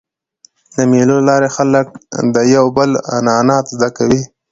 د 0.75 0.75
مېلو 0.91 1.17
له 1.19 1.25
لاري 1.27 1.49
خلک 1.57 1.87
د 2.35 2.37
یو 2.55 2.65
بل 2.77 2.91
عنعنات 3.15 3.65
زده 3.75 3.89
کوي. 3.97 4.21